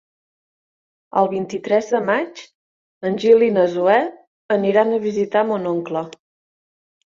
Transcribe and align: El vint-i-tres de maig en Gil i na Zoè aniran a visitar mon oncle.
El 1.21 1.29
vint-i-tres 1.33 1.89
de 1.97 2.01
maig 2.07 2.41
en 3.11 3.21
Gil 3.27 3.47
i 3.51 3.51
na 3.61 3.69
Zoè 3.77 4.01
aniran 4.59 4.99
a 4.99 5.03
visitar 5.07 5.47
mon 5.55 5.73
oncle. 5.77 6.07